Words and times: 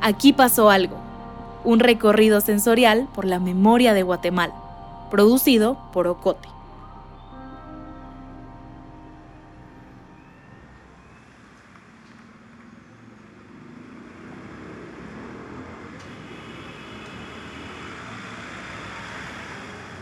Aquí 0.00 0.32
pasó 0.32 0.70
algo. 0.70 0.96
Un 1.64 1.80
recorrido 1.80 2.40
sensorial 2.40 3.08
por 3.14 3.24
la 3.24 3.40
memoria 3.40 3.94
de 3.94 4.04
Guatemala, 4.04 4.54
producido 5.10 5.76
por 5.92 6.06
Ocote. 6.06 6.48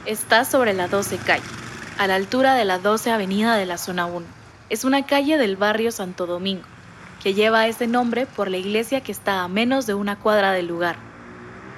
Está 0.05 0.45
sobre 0.45 0.73
la 0.73 0.89
12 0.89 1.17
calle, 1.19 1.43
a 1.99 2.07
la 2.07 2.15
altura 2.15 2.55
de 2.55 2.65
la 2.65 2.79
12 2.79 3.11
avenida 3.11 3.57
de 3.57 3.67
la 3.67 3.79
zona 3.79 4.07
1. 4.07 4.25
Es 4.69 4.85
una 4.85 5.05
calle 5.07 5.37
del 5.37 5.57
barrio 5.57 5.91
Santo 5.91 6.27
Domingo, 6.27 6.65
que 7.27 7.35
lleva 7.35 7.67
ese 7.67 7.89
nombre 7.89 8.25
por 8.25 8.49
la 8.49 8.57
iglesia 8.57 9.01
que 9.01 9.11
está 9.11 9.43
a 9.43 9.49
menos 9.49 9.85
de 9.85 9.95
una 9.95 10.15
cuadra 10.15 10.53
del 10.53 10.69
lugar. 10.69 10.95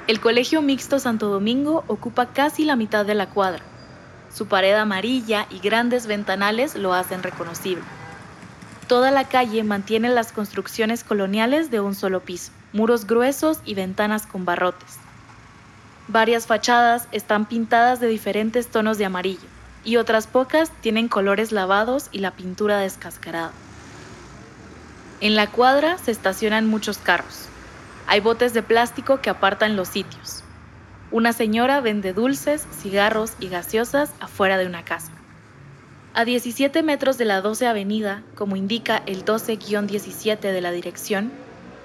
El 0.07 0.21
Colegio 0.21 0.61
Mixto 0.61 0.99
Santo 0.99 1.29
Domingo 1.29 1.85
ocupa 1.87 2.35
casi 2.35 2.67
la 2.67 2.77
mitad 2.77 3.07
de 3.07 3.15
la 3.15 3.31
cuadra. 3.31 3.63
Su 4.31 4.47
pared 4.47 4.75
amarilla 4.75 5.47
y 5.49 5.61
grandes 5.61 6.07
ventanales 6.07 6.75
lo 6.75 6.93
hacen 6.93 7.23
reconocible. 7.23 7.83
Toda 8.89 9.11
la 9.11 9.25
calle 9.27 9.65
mantiene 9.65 10.11
las 10.11 10.33
construcciones 10.33 11.03
coloniales 11.03 11.71
de 11.71 11.81
un 11.81 11.95
solo 11.95 12.21
piso, 12.21 12.53
muros 12.75 13.07
gruesos 13.07 13.61
y 13.65 13.73
ventanas 13.73 14.27
con 14.27 14.45
barrotes. 14.45 14.99
Varias 16.09 16.47
fachadas 16.47 17.09
están 17.11 17.47
pintadas 17.47 18.01
de 18.01 18.09
diferentes 18.09 18.67
tonos 18.67 18.99
de 18.99 19.07
amarillo 19.07 19.49
y 19.83 19.97
otras 19.97 20.27
pocas 20.27 20.71
tienen 20.83 21.09
colores 21.09 21.53
lavados 21.53 22.11
y 22.13 22.19
la 22.19 22.33
pintura 22.33 22.77
descascarada. 22.77 23.53
En 25.21 25.35
la 25.35 25.49
cuadra 25.49 25.99
se 25.99 26.13
estacionan 26.13 26.69
muchos 26.69 26.99
carros. 26.99 27.47
Hay 28.07 28.21
botes 28.21 28.55
de 28.55 28.63
plástico 28.63 29.21
que 29.21 29.31
apartan 29.31 29.75
los 29.75 29.89
sitios. 29.89 30.45
Una 31.11 31.33
señora 31.33 31.81
vende 31.81 32.13
dulces, 32.13 32.67
cigarros 32.81 33.33
y 33.41 33.49
gaseosas 33.49 34.13
afuera 34.21 34.59
de 34.59 34.67
una 34.67 34.85
casa. 34.85 35.11
A 36.15 36.25
17 36.25 36.85
metros 36.85 37.19
de 37.19 37.25
la 37.25 37.41
12 37.41 37.67
Avenida, 37.67 38.23
como 38.37 38.55
indica 38.55 39.03
el 39.07 39.25
12-17 39.25 40.39
de 40.39 40.61
la 40.61 40.71
dirección, 40.71 41.33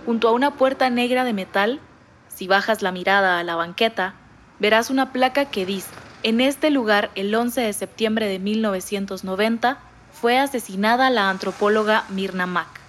junto 0.06 0.28
a 0.28 0.32
una 0.32 0.52
puerta 0.52 0.92
negra 0.92 1.24
de 1.24 1.34
metal 1.34 1.80
si 2.28 2.48
bajas 2.48 2.82
la 2.82 2.92
mirada 2.92 3.40
a 3.40 3.44
la 3.44 3.56
banqueta, 3.56 4.16
verás 4.60 4.90
una 4.90 5.12
placa 5.12 5.46
que 5.46 5.66
dice, 5.66 5.90
en 6.24 6.42
este 6.42 6.70
lugar 6.70 7.10
el 7.16 7.34
11 7.34 7.62
de 7.62 7.74
septiembre 7.74 8.28
de 8.28 8.40
1990 8.40 9.80
fue 10.12 10.38
asesinada 10.38 11.10
la 11.10 11.30
antropóloga 11.30 12.06
Mirna 12.10 12.46
Mack. 12.46 12.83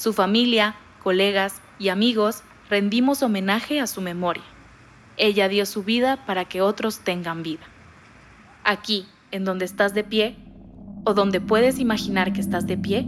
Su 0.00 0.14
familia, 0.14 0.76
colegas 1.02 1.60
y 1.78 1.90
amigos 1.90 2.42
rendimos 2.70 3.22
homenaje 3.22 3.82
a 3.82 3.86
su 3.86 4.00
memoria. 4.00 4.42
Ella 5.18 5.46
dio 5.46 5.66
su 5.66 5.82
vida 5.82 6.24
para 6.24 6.46
que 6.46 6.62
otros 6.62 7.00
tengan 7.00 7.42
vida. 7.42 7.66
Aquí, 8.64 9.04
en 9.30 9.44
donde 9.44 9.66
estás 9.66 9.92
de 9.92 10.02
pie, 10.02 10.38
o 11.04 11.12
donde 11.12 11.42
puedes 11.42 11.78
imaginar 11.78 12.32
que 12.32 12.40
estás 12.40 12.66
de 12.66 12.78
pie, 12.78 13.06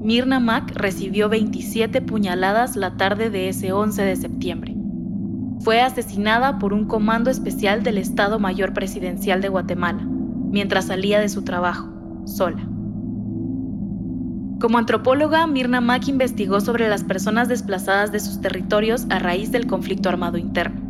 Mirna 0.00 0.40
Mack 0.40 0.72
recibió 0.74 1.28
27 1.28 2.02
puñaladas 2.02 2.74
la 2.74 2.96
tarde 2.96 3.30
de 3.30 3.48
ese 3.48 3.70
11 3.70 4.02
de 4.02 4.16
septiembre. 4.16 4.74
Fue 5.60 5.80
asesinada 5.80 6.58
por 6.58 6.72
un 6.72 6.88
comando 6.88 7.30
especial 7.30 7.84
del 7.84 7.98
Estado 7.98 8.40
Mayor 8.40 8.72
Presidencial 8.72 9.40
de 9.40 9.48
Guatemala, 9.48 10.02
mientras 10.02 10.86
salía 10.86 11.20
de 11.20 11.28
su 11.28 11.44
trabajo, 11.44 11.88
sola. 12.24 12.66
Como 14.60 14.78
antropóloga, 14.78 15.46
Mirna 15.46 15.82
Mack 15.82 16.08
investigó 16.08 16.62
sobre 16.62 16.88
las 16.88 17.04
personas 17.04 17.46
desplazadas 17.46 18.10
de 18.10 18.20
sus 18.20 18.40
territorios 18.40 19.04
a 19.10 19.18
raíz 19.18 19.52
del 19.52 19.66
conflicto 19.66 20.08
armado 20.08 20.38
interno. 20.38 20.80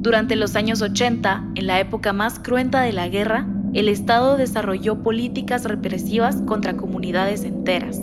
Durante 0.00 0.36
los 0.36 0.54
años 0.54 0.82
80, 0.82 1.52
en 1.54 1.66
la 1.66 1.80
época 1.80 2.12
más 2.12 2.38
cruenta 2.38 2.82
de 2.82 2.92
la 2.92 3.08
guerra, 3.08 3.46
el 3.72 3.88
Estado 3.88 4.36
desarrolló 4.36 5.02
políticas 5.02 5.64
represivas 5.64 6.42
contra 6.42 6.76
comunidades 6.76 7.44
enteras. 7.44 7.98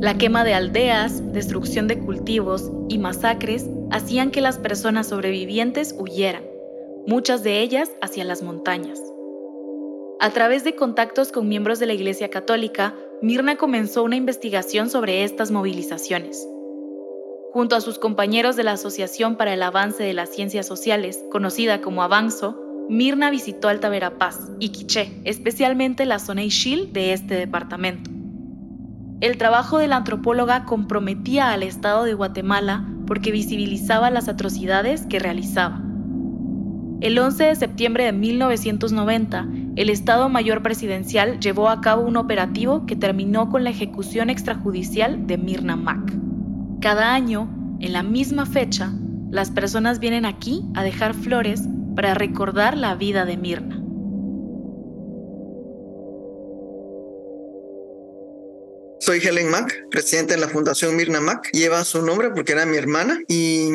La 0.00 0.18
quema 0.18 0.44
de 0.44 0.52
aldeas, 0.52 1.32
destrucción 1.32 1.88
de 1.88 1.98
cultivos 1.98 2.70
y 2.90 2.98
masacres 2.98 3.66
hacían 3.90 4.30
que 4.30 4.42
las 4.42 4.58
personas 4.58 5.06
sobrevivientes 5.06 5.94
huyeran, 5.98 6.42
muchas 7.06 7.42
de 7.42 7.62
ellas 7.62 7.90
hacia 8.02 8.24
las 8.24 8.42
montañas. 8.42 9.00
A 10.20 10.30
través 10.30 10.64
de 10.64 10.74
contactos 10.74 11.32
con 11.32 11.48
miembros 11.48 11.78
de 11.78 11.86
la 11.86 11.94
Iglesia 11.94 12.30
Católica, 12.30 12.94
Mirna 13.22 13.56
comenzó 13.56 14.02
una 14.02 14.16
investigación 14.16 14.90
sobre 14.90 15.24
estas 15.24 15.50
movilizaciones. 15.50 16.46
Junto 17.52 17.74
a 17.74 17.80
sus 17.80 17.98
compañeros 17.98 18.56
de 18.56 18.64
la 18.64 18.72
Asociación 18.72 19.36
para 19.36 19.54
el 19.54 19.62
Avance 19.62 20.02
de 20.02 20.12
las 20.12 20.28
Ciencias 20.28 20.66
Sociales, 20.66 21.24
conocida 21.32 21.80
como 21.80 22.02
Avanzo, 22.02 22.60
Mirna 22.90 23.30
visitó 23.30 23.68
Alta 23.68 23.88
Verapaz 23.88 24.50
y 24.60 24.68
Quiché, 24.68 25.22
especialmente 25.24 26.04
la 26.04 26.18
zona 26.18 26.44
Ixil 26.44 26.92
de 26.92 27.14
este 27.14 27.34
departamento. 27.36 28.10
El 29.22 29.38
trabajo 29.38 29.78
de 29.78 29.88
la 29.88 29.96
antropóloga 29.96 30.66
comprometía 30.66 31.52
al 31.52 31.62
Estado 31.62 32.04
de 32.04 32.12
Guatemala 32.12 32.86
porque 33.06 33.32
visibilizaba 33.32 34.10
las 34.10 34.28
atrocidades 34.28 35.06
que 35.06 35.18
realizaba. 35.18 35.82
El 37.00 37.18
11 37.18 37.44
de 37.44 37.56
septiembre 37.56 38.04
de 38.04 38.12
1990, 38.12 39.48
el 39.76 39.90
Estado 39.90 40.30
Mayor 40.30 40.62
Presidencial 40.62 41.38
llevó 41.38 41.68
a 41.68 41.82
cabo 41.82 42.02
un 42.02 42.16
operativo 42.16 42.86
que 42.86 42.96
terminó 42.96 43.50
con 43.50 43.62
la 43.62 43.70
ejecución 43.70 44.30
extrajudicial 44.30 45.26
de 45.26 45.36
Mirna 45.36 45.76
Mack. 45.76 46.14
Cada 46.80 47.12
año, 47.12 47.76
en 47.80 47.92
la 47.92 48.02
misma 48.02 48.46
fecha, 48.46 48.90
las 49.30 49.50
personas 49.50 50.00
vienen 50.00 50.24
aquí 50.24 50.62
a 50.74 50.82
dejar 50.82 51.12
flores 51.12 51.62
para 51.94 52.14
recordar 52.14 52.76
la 52.76 52.94
vida 52.94 53.26
de 53.26 53.36
Mirna. 53.36 53.82
Soy 58.98 59.18
Helen 59.18 59.50
Mack, 59.50 59.88
presidenta 59.90 60.34
de 60.34 60.40
la 60.40 60.48
Fundación 60.48 60.96
Mirna 60.96 61.20
Mack. 61.20 61.50
Lleva 61.52 61.84
su 61.84 62.00
nombre 62.00 62.30
porque 62.30 62.52
era 62.52 62.64
mi 62.64 62.78
hermana 62.78 63.18
y 63.28 63.68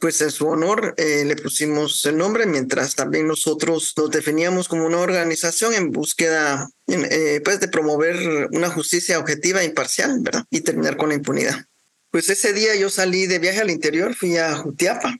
pues 0.00 0.20
en 0.22 0.30
su 0.30 0.48
honor 0.48 0.94
eh, 0.96 1.24
le 1.24 1.36
pusimos 1.36 2.04
el 2.06 2.16
nombre, 2.16 2.46
mientras 2.46 2.94
también 2.94 3.26
nosotros 3.26 3.92
nos 3.96 4.10
definíamos 4.10 4.66
como 4.66 4.86
una 4.86 4.98
organización 4.98 5.74
en 5.74 5.90
búsqueda 5.90 6.70
eh, 6.86 7.40
pues 7.44 7.60
de 7.60 7.68
promover 7.68 8.48
una 8.52 8.70
justicia 8.70 9.18
objetiva 9.18 9.60
e 9.60 9.66
imparcial, 9.66 10.18
¿verdad? 10.20 10.44
Y 10.50 10.62
terminar 10.62 10.96
con 10.96 11.10
la 11.10 11.16
impunidad. 11.16 11.66
Pues 12.10 12.30
ese 12.30 12.52
día 12.52 12.74
yo 12.74 12.90
salí 12.90 13.26
de 13.26 13.38
viaje 13.38 13.60
al 13.60 13.70
interior, 13.70 14.14
fui 14.14 14.36
a 14.36 14.56
Jutiapa 14.56 15.16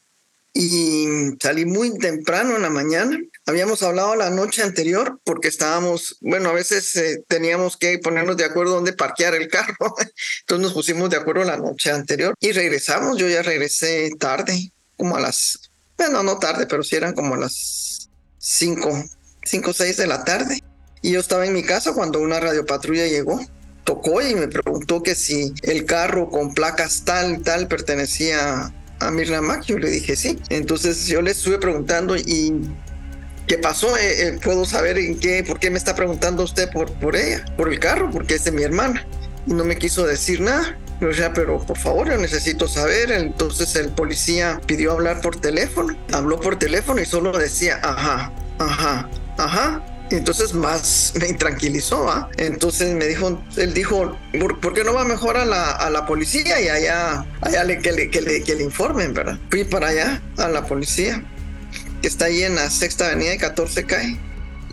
y 0.53 1.07
salí 1.41 1.65
muy 1.65 1.97
temprano 1.99 2.57
en 2.57 2.63
la 2.63 2.71
mañana. 2.71 3.19
Habíamos 3.47 3.83
hablado 3.83 4.15
la 4.17 4.31
noche 4.31 4.63
anterior 4.63 5.19
porque 5.25 5.49
estábamos, 5.49 6.17
bueno, 6.21 6.51
a 6.51 6.53
veces 6.53 6.95
eh, 6.97 7.25
teníamos 7.27 7.77
que 7.77 7.99
ponernos 7.99 8.37
de 8.37 8.45
acuerdo 8.45 8.75
dónde 8.75 8.93
parquear 8.93 9.35
el 9.35 9.49
carro. 9.49 9.75
Entonces 10.41 10.63
nos 10.63 10.73
pusimos 10.73 11.11
de 11.11 11.17
acuerdo 11.17 11.45
la 11.45 11.57
noche 11.57 11.91
anterior 11.91 12.35
y 12.39 12.53
regresamos. 12.53 13.19
Yo 13.19 13.29
ya 13.29 13.43
regresé 13.43 14.11
tarde, 14.19 14.73
como 14.97 15.17
a 15.17 15.21
las, 15.21 15.71
bueno, 15.97 16.23
no 16.23 16.39
tarde, 16.39 16.67
pero 16.67 16.83
sí 16.83 16.97
eran 16.97 17.15
como 17.15 17.35
a 17.35 17.39
las 17.39 18.09
5, 18.39 19.05
5 19.45 19.71
o 19.71 19.75
6 19.75 19.97
de 19.97 20.07
la 20.07 20.25
tarde. 20.25 20.63
Y 21.03 21.13
yo 21.13 21.21
estaba 21.21 21.47
en 21.47 21.55
mi 21.55 21.63
casa 21.63 21.95
cuando 21.95 22.21
una 22.21 22.41
radiopatrulla 22.41 23.07
llegó 23.07 23.41
tocó 23.85 24.23
y 24.23 24.35
me 24.35 24.47
preguntó 24.47 25.03
que 25.03 25.15
si 25.15 25.53
el 25.63 25.85
carro 25.85 26.29
con 26.29 26.55
placas 26.55 27.05
tal, 27.05 27.43
tal 27.43 27.67
pertenecía 27.67 28.73
a 29.01 29.11
Mirna 29.11 29.41
Mac? 29.41 29.65
Yo 29.65 29.79
le 29.79 29.91
dije 29.91 30.15
sí. 30.15 30.39
Entonces 30.49 31.07
yo 31.07 31.23
le 31.23 31.33
estuve 31.33 31.59
preguntando 31.59 32.17
y 32.17 32.55
¿qué 33.51 33.59
pasó? 33.59 33.97
Eh, 33.97 34.29
eh, 34.29 34.39
¿Puedo 34.41 34.65
saber 34.65 34.97
en 34.97 35.19
qué, 35.19 35.43
por 35.43 35.59
qué 35.59 35.71
me 35.71 35.79
está 35.79 35.97
preguntando 35.97 36.45
usted 36.45 36.71
por, 36.71 36.93
por 36.93 37.17
ella, 37.17 37.45
por 37.57 37.69
el 37.69 37.81
carro? 37.81 38.09
Porque 38.09 38.37
es 38.37 38.45
de 38.45 38.53
mi 38.53 38.63
hermana. 38.63 39.05
Y 39.45 39.55
no 39.55 39.65
me 39.65 39.77
quiso 39.77 40.07
decir 40.07 40.41
nada. 40.41 40.79
O 41.03 41.13
sea, 41.13 41.33
pero 41.33 41.59
por 41.59 41.77
favor, 41.77 42.09
yo 42.09 42.17
necesito 42.17 42.69
saber. 42.69 43.11
Entonces 43.11 43.75
el 43.75 43.89
policía 43.89 44.61
pidió 44.67 44.93
hablar 44.93 45.21
por 45.21 45.41
teléfono. 45.41 45.97
Habló 46.13 46.39
por 46.39 46.61
teléfono 46.61 47.01
y 47.01 47.07
solo 47.07 47.37
decía, 47.37 47.81
ajá, 47.83 48.33
ajá, 48.61 49.11
ajá. 49.37 49.85
Entonces 50.13 50.55
más 50.55 51.13
me 51.19 51.27
intranquilizó, 51.27 52.09
¿ah? 52.09 52.31
Entonces 52.37 52.95
me 52.95 53.07
dijo, 53.07 53.43
él 53.57 53.75
dijo, 53.75 54.17
¿por, 54.61 54.75
qué 54.75 54.85
no 54.85 54.95
va 54.95 55.05
mejor 55.05 55.37
a 55.37 55.45
la, 55.45 55.73
a 55.73 55.91
la 55.91 56.07
policía 56.07 56.61
y 56.61 56.69
allá, 56.69 57.27
allá 57.41 57.65
le, 57.65 57.79
que, 57.79 57.91
le, 57.91 58.11
que, 58.11 58.21
le, 58.21 58.45
que 58.45 58.55
le 58.55 58.63
informen, 58.63 59.13
¿verdad? 59.13 59.39
Fui 59.51 59.65
para 59.65 59.89
allá, 59.89 60.23
a 60.37 60.49
la 60.49 60.65
policía, 60.67 61.25
que 62.01 62.09
está 62.09 62.27
ahí 62.27 62.43
en 62.43 62.55
la 62.55 62.71
sexta 62.71 63.07
avenida 63.07 63.31
de 63.31 63.39
14 63.39 63.85
calle. 63.85 64.19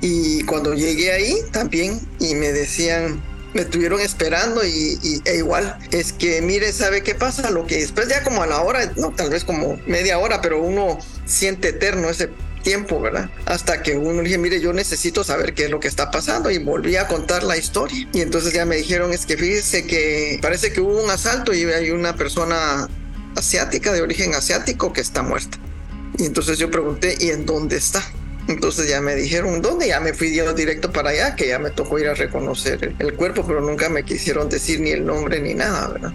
Y 0.01 0.43
cuando 0.43 0.73
llegué 0.73 1.11
ahí 1.11 1.35
también, 1.51 1.99
y 2.19 2.35
me 2.35 2.51
decían, 2.51 3.21
me 3.53 3.61
estuvieron 3.61 3.99
esperando 3.99 4.63
y, 4.65 4.99
y, 5.01 5.21
e 5.25 5.37
igual 5.37 5.77
es 5.91 6.13
que 6.13 6.41
mire 6.41 6.71
sabe 6.73 7.01
qué 7.01 7.15
pasa 7.15 7.49
lo 7.49 7.65
que 7.65 7.77
después 7.77 8.07
ya 8.07 8.21
como 8.21 8.43
a 8.43 8.45
la 8.45 8.61
hora 8.61 8.91
no 8.97 9.11
tal 9.11 9.29
vez 9.29 9.45
como 9.45 9.79
media 9.87 10.19
hora 10.19 10.41
pero 10.41 10.61
uno 10.61 10.99
siente 11.25 11.69
eterno 11.69 12.09
ese 12.09 12.29
tiempo, 12.67 12.99
¿verdad? 12.99 13.29
Hasta 13.45 13.81
que 13.81 13.95
uno 13.95 14.21
dije, 14.21 14.37
mire, 14.37 14.59
yo 14.59 14.73
necesito 14.73 15.23
saber 15.23 15.53
qué 15.53 15.65
es 15.65 15.71
lo 15.71 15.79
que 15.79 15.87
está 15.87 16.11
pasando 16.11 16.51
y 16.51 16.57
volví 16.57 16.97
a 16.97 17.07
contar 17.07 17.43
la 17.43 17.55
historia. 17.55 18.09
Y 18.11 18.19
entonces 18.19 18.51
ya 18.51 18.65
me 18.65 18.75
dijeron, 18.75 19.13
es 19.13 19.25
que 19.25 19.37
fíjese 19.37 19.87
que 19.87 20.37
parece 20.41 20.73
que 20.73 20.81
hubo 20.81 21.01
un 21.01 21.09
asalto 21.09 21.53
y 21.53 21.63
hay 21.63 21.91
una 21.91 22.17
persona 22.17 22.89
asiática, 23.37 23.93
de 23.93 24.01
origen 24.01 24.35
asiático, 24.35 24.91
que 24.91 24.99
está 24.99 25.21
muerta. 25.21 25.57
Y 26.17 26.25
entonces 26.25 26.57
yo 26.57 26.71
pregunté, 26.71 27.17
¿y 27.19 27.29
en 27.29 27.45
dónde 27.45 27.77
está? 27.77 28.03
Entonces 28.47 28.89
ya 28.89 29.01
me 29.01 29.15
dijeron 29.15 29.61
dónde, 29.61 29.87
ya 29.87 29.99
me 29.99 30.13
fui 30.13 30.33
yo 30.33 30.53
directo 30.53 30.91
para 30.91 31.09
allá, 31.09 31.35
que 31.35 31.47
ya 31.47 31.59
me 31.59 31.69
tocó 31.69 31.99
ir 31.99 32.07
a 32.07 32.13
reconocer 32.13 32.95
el, 32.97 33.13
cuerpo, 33.13 33.45
pero 33.45 33.61
nunca 33.61 33.89
me 33.89 34.03
quisieron 34.03 34.47
decir 34.47 34.79
ni 34.79 34.91
el 34.91 35.05
nombre 35.05 35.41
ni 35.41 35.53
nada, 35.53 35.89
¿verdad? 35.89 36.13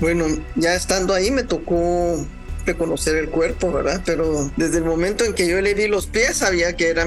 Bueno, 0.00 0.26
ya 0.56 0.74
estando 0.74 1.12
ahí 1.12 1.30
me 1.30 1.42
tocó 1.42 2.26
reconocer 2.64 3.16
el 3.16 3.28
cuerpo, 3.28 3.70
¿verdad? 3.70 4.02
Pero 4.06 4.50
desde 4.56 4.78
el 4.78 4.84
momento 4.84 5.24
en 5.24 5.34
que 5.34 5.46
yo 5.46 5.60
le 5.60 5.74
vi 5.74 5.88
los 5.88 6.06
pies 6.06 6.38
sabía 6.38 6.74
que 6.74 6.88
era, 6.88 7.06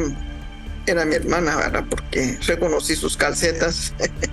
era 0.85 1.05
mi 1.05 1.15
hermana, 1.15 1.57
¿verdad? 1.57 1.85
Porque 1.89 2.37
reconocí 2.45 2.95
sus 2.95 3.17
calcetas 3.17 3.93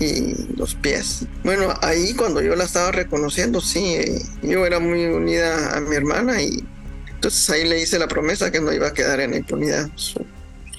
y 0.00 0.34
los 0.56 0.74
pies. 0.74 1.26
Bueno, 1.44 1.74
ahí 1.82 2.14
cuando 2.14 2.40
yo 2.40 2.54
la 2.54 2.64
estaba 2.64 2.92
reconociendo, 2.92 3.60
sí, 3.60 3.98
yo 4.42 4.64
era 4.66 4.78
muy 4.78 5.06
unida 5.06 5.76
a 5.76 5.80
mi 5.80 5.96
hermana 5.96 6.40
y 6.42 6.64
entonces 7.10 7.50
ahí 7.50 7.68
le 7.68 7.80
hice 7.80 7.98
la 7.98 8.06
promesa 8.06 8.50
que 8.50 8.60
no 8.60 8.72
iba 8.72 8.88
a 8.88 8.94
quedar 8.94 9.20
en 9.20 9.34
impunidad 9.34 9.90
su, 9.96 10.24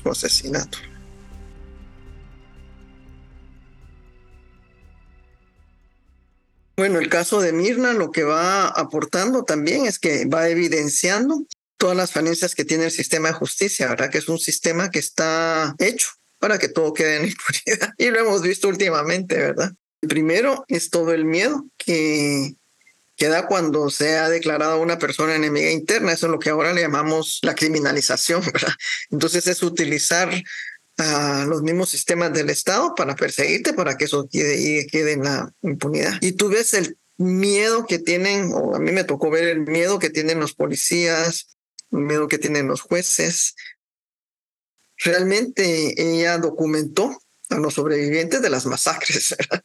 asesinato. 0.10 0.78
Bueno, 6.78 7.00
el 7.00 7.10
caso 7.10 7.42
de 7.42 7.52
Mirna 7.52 7.92
lo 7.92 8.12
que 8.12 8.24
va 8.24 8.68
aportando 8.68 9.44
también 9.44 9.86
es 9.86 10.00
que 10.00 10.26
va 10.28 10.48
evidenciando 10.48 11.44
todas 11.78 11.98
las 11.98 12.14
falencias 12.14 12.56
que 12.56 12.64
tiene 12.64 12.86
el 12.86 12.92
sistema 12.92 13.28
de 13.28 13.34
justicia, 13.34 13.90
¿verdad? 13.90 14.10
Que 14.10 14.20
es 14.20 14.30
un 14.30 14.40
sistema 14.40 14.90
que 14.90 15.00
está 15.00 15.76
hecho 15.78 16.08
para 16.40 16.58
que 16.58 16.70
todo 16.70 16.94
quede 16.94 17.18
en 17.18 17.26
impunidad. 17.28 17.94
Y 17.98 18.10
lo 18.10 18.20
hemos 18.20 18.42
visto 18.42 18.68
últimamente, 18.68 19.36
¿verdad? 19.36 19.74
Primero 20.02 20.66
es 20.68 20.90
todo 20.90 21.14
el 21.14 21.26
miedo 21.26 21.66
que 21.78 22.56
queda 23.16 23.48
cuando 23.48 23.90
se 23.90 24.18
ha 24.18 24.30
declarado 24.30 24.82
una 24.82 24.98
persona 24.98 25.36
enemiga 25.36 25.70
interna. 25.70 26.14
Eso 26.14 26.28
es 26.28 26.32
lo 26.32 26.40
que 26.40 26.50
ahora 26.50 26.74
le 26.74 26.82
llamamos 26.82 27.40
la 27.44 27.54
criminalización, 27.54 28.42
¿verdad? 28.54 28.74
Entonces 29.12 29.46
es 29.48 29.62
utilizar 29.62 30.32
a 30.98 31.46
los 31.48 31.62
mismos 31.62 31.90
sistemas 31.90 32.34
del 32.34 32.50
Estado 32.50 32.94
para 32.96 33.16
perseguirte, 33.16 33.74
para 33.74 33.98
que 33.98 34.06
eso 34.06 34.28
quede, 34.30 34.88
quede 34.88 35.14
en 35.14 35.24
la 35.24 35.52
impunidad. 35.62 36.18
Y 36.22 36.34
tú 36.34 36.50
ves 36.50 36.74
el 36.74 36.98
miedo 37.18 37.86
que 37.86 38.00
tienen, 38.00 38.52
o 38.54 38.76
a 38.76 38.80
mí 38.80 38.92
me 38.92 39.04
tocó 39.04 39.30
ver 39.30 39.46
el 39.46 39.62
miedo 39.62 40.00
que 40.00 40.10
tienen 40.10 40.40
los 40.40 40.54
policías, 40.54 41.58
el 41.92 42.00
miedo 42.00 42.28
que 42.28 42.38
tienen 42.38 42.68
los 42.68 42.82
jueces. 42.82 43.56
Realmente 45.04 45.96
ella 45.98 46.38
documentó 46.38 47.18
a 47.50 47.56
los 47.56 47.74
sobrevivientes 47.74 48.42
de 48.42 48.50
las 48.50 48.66
masacres, 48.66 49.36
¿verdad? 49.38 49.64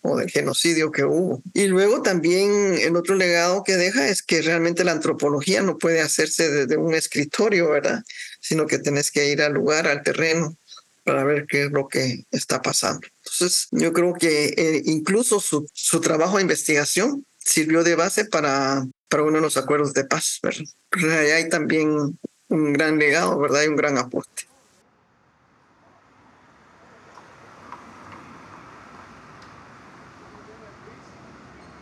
o 0.00 0.16
del 0.16 0.30
genocidio 0.30 0.90
que 0.90 1.04
hubo. 1.04 1.42
Y 1.54 1.66
luego 1.66 2.02
también 2.02 2.76
el 2.80 2.96
otro 2.96 3.14
legado 3.14 3.64
que 3.64 3.76
deja 3.76 4.08
es 4.08 4.22
que 4.22 4.42
realmente 4.42 4.84
la 4.84 4.92
antropología 4.92 5.62
no 5.62 5.78
puede 5.78 6.00
hacerse 6.00 6.50
desde 6.50 6.76
un 6.76 6.94
escritorio, 6.94 7.70
¿verdad? 7.70 8.02
Sino 8.40 8.66
que 8.66 8.78
tenés 8.78 9.10
que 9.10 9.30
ir 9.30 9.42
al 9.42 9.54
lugar, 9.54 9.86
al 9.88 10.02
terreno, 10.02 10.56
para 11.04 11.24
ver 11.24 11.46
qué 11.46 11.64
es 11.64 11.70
lo 11.70 11.88
que 11.88 12.24
está 12.30 12.62
pasando. 12.62 13.06
Entonces, 13.24 13.68
yo 13.70 13.92
creo 13.92 14.14
que 14.14 14.54
eh, 14.56 14.82
incluso 14.84 15.40
su, 15.40 15.68
su, 15.72 16.00
trabajo 16.00 16.36
de 16.36 16.42
investigación 16.42 17.24
sirvió 17.38 17.82
de 17.82 17.96
base 17.96 18.24
para, 18.24 18.86
para 19.08 19.22
uno 19.22 19.36
de 19.36 19.42
los 19.42 19.56
acuerdos 19.56 19.94
de 19.94 20.04
paz, 20.04 20.38
¿verdad? 20.42 20.64
Pero 20.90 21.12
hay 21.12 21.48
también 21.48 22.18
un 22.48 22.72
gran 22.72 22.98
legado, 22.98 23.38
¿verdad? 23.38 23.62
Y 23.64 23.68
un 23.68 23.76
gran 23.76 23.98
aporte. 23.98 24.46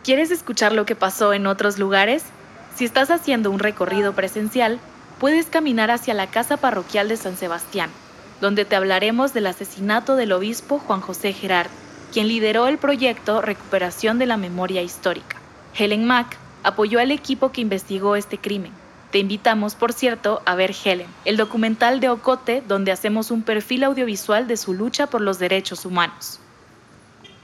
¿Quieres 0.07 0.31
escuchar 0.31 0.71
lo 0.71 0.85
que 0.85 0.95
pasó 0.95 1.33
en 1.33 1.47
otros 1.47 1.77
lugares? 1.79 2.23
Si 2.77 2.85
estás 2.85 3.11
haciendo 3.11 3.51
un 3.51 3.59
recorrido 3.59 4.13
presencial, 4.13 4.79
puedes 5.19 5.47
caminar 5.47 5.91
hacia 5.91 6.13
la 6.13 6.27
casa 6.27 6.55
parroquial 6.55 7.09
de 7.09 7.17
San 7.17 7.35
Sebastián, 7.35 7.89
donde 8.39 8.63
te 8.63 8.77
hablaremos 8.77 9.33
del 9.33 9.47
asesinato 9.47 10.15
del 10.15 10.31
obispo 10.31 10.79
Juan 10.79 11.01
José 11.01 11.33
Gerard, 11.33 11.67
quien 12.13 12.29
lideró 12.29 12.69
el 12.69 12.77
proyecto 12.77 13.41
Recuperación 13.41 14.17
de 14.17 14.27
la 14.27 14.37
Memoria 14.37 14.81
Histórica. 14.81 15.35
Helen 15.77 16.05
Mack 16.05 16.37
apoyó 16.63 17.01
al 17.01 17.11
equipo 17.11 17.51
que 17.51 17.59
investigó 17.59 18.15
este 18.15 18.37
crimen. 18.37 18.71
Te 19.11 19.17
invitamos, 19.19 19.75
por 19.75 19.91
cierto, 19.91 20.41
a 20.45 20.55
ver 20.55 20.73
Helen, 20.85 21.07
el 21.25 21.35
documental 21.35 21.99
de 21.99 22.07
Ocote, 22.07 22.63
donde 22.65 22.93
hacemos 22.93 23.29
un 23.29 23.41
perfil 23.41 23.83
audiovisual 23.83 24.47
de 24.47 24.55
su 24.55 24.73
lucha 24.73 25.07
por 25.07 25.19
los 25.19 25.37
derechos 25.37 25.85
humanos. 25.85 26.39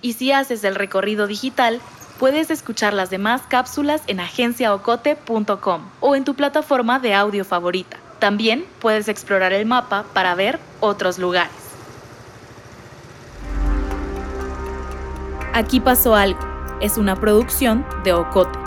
Y 0.02 0.14
si 0.14 0.32
haces 0.32 0.64
el 0.64 0.76
recorrido 0.76 1.28
digital, 1.28 1.82
Puedes 2.24 2.52
escuchar 2.52 2.94
las 2.94 3.10
demás 3.10 3.42
cápsulas 3.50 4.02
en 4.08 4.22
agenciaocote.com 4.22 5.82
o 6.00 6.16
en 6.16 6.24
tu 6.24 6.36
plataforma 6.36 6.98
de 6.98 7.14
audio 7.14 7.44
favorita. 7.44 7.98
También 8.20 8.66
puedes 8.80 9.10
explorar 9.10 9.52
el 9.52 9.66
mapa 9.66 10.06
para 10.14 10.34
ver 10.34 10.58
otros 10.80 11.20
lugares. 11.20 11.52
Aquí 15.52 15.82
pasó 15.82 16.16
algo. 16.16 16.40
Es 16.80 16.98
una 16.98 17.18
producción 17.18 17.86
de 18.06 18.14
Ocote. 18.14 18.63